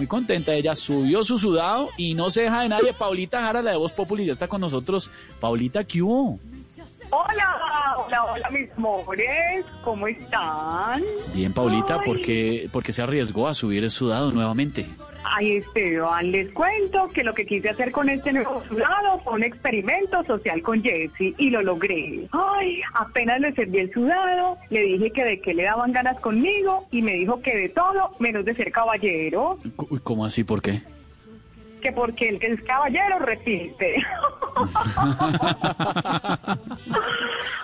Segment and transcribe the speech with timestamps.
[0.00, 2.94] Muy contenta, ella subió su sudado y no se deja de nadie.
[2.94, 5.10] Paulita Jara, la de Voz Populi, ya está con nosotros.
[5.40, 6.40] Paulita, ¿qué hubo?
[7.10, 11.02] Hola, hola, hola mis amores, ¿cómo están?
[11.34, 12.06] Bien, Paulita, Ay.
[12.06, 14.86] ¿por qué, por qué se arriesgó a subir el sudado nuevamente?
[15.24, 19.42] Ay, Esteban, les cuento que lo que quise hacer con este nuevo sudado fue un
[19.42, 22.26] experimento social con Jesse y lo logré.
[22.32, 26.86] Ay, apenas le serví el sudado, le dije que de qué le daban ganas conmigo
[26.90, 29.58] y me dijo que de todo menos de ser caballero,
[30.02, 30.44] ¿Cómo así?
[30.44, 30.80] ¿Por qué?
[31.80, 33.96] Que porque el que es caballero resiste.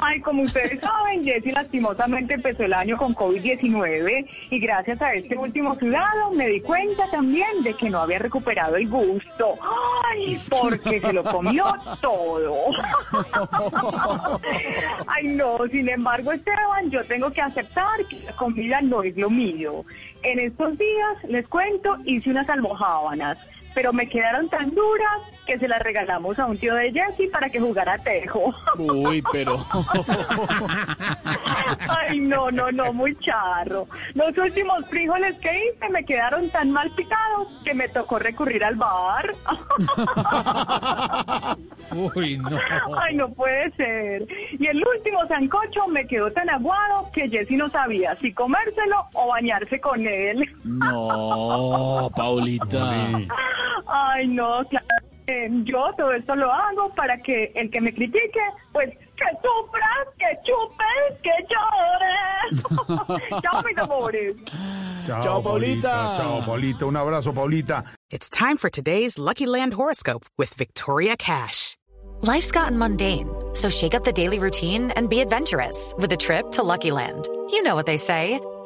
[0.00, 5.36] Ay, como ustedes saben, Jessy lastimosamente empezó el año con COVID-19 y gracias a este
[5.36, 9.54] último sudado me di cuenta también de que no había recuperado el gusto.
[10.04, 11.66] Ay, porque se lo comió
[12.00, 12.54] todo.
[15.06, 19.30] Ay, no, sin embargo, Esteban, yo tengo que aceptar que la comida no es lo
[19.30, 19.84] mío.
[20.22, 23.38] En estos días, les cuento, hice unas almojábanas
[23.78, 27.48] pero me quedaron tan duras que se las regalamos a un tío de Jessy para
[27.48, 28.52] que jugara tejo.
[28.76, 29.64] Uy, pero...
[31.88, 33.86] Ay, no, no, no, muy charro.
[34.16, 38.74] Los últimos frijoles que hice me quedaron tan mal picados que me tocó recurrir al
[38.74, 39.30] bar.
[42.16, 42.58] Uy, no.
[43.00, 44.26] Ay, no puede ser.
[44.58, 49.28] Y el último sancocho me quedó tan aguado que Jessy no sabía si comérselo o
[49.28, 50.44] bañarse con él.
[50.64, 53.08] No, Paulita.
[54.18, 54.86] Ay, no, claro.
[55.26, 58.40] que Yo todo esto lo hago para que el que me critique,
[58.72, 63.40] pues que sufra, que chupe, que llore.
[63.42, 64.36] Chao, mis amores.
[65.06, 66.16] Chao, Paulita.
[66.16, 66.86] Chao, Paulita.
[66.86, 67.84] Un abrazo, Paulita.
[68.10, 71.76] It's time for today's Lucky Land horoscope with Victoria Cash.
[72.22, 76.50] Life's gotten mundane, so shake up the daily routine and be adventurous with a trip
[76.52, 77.28] to Lucky Land.
[77.50, 78.40] You know what they say.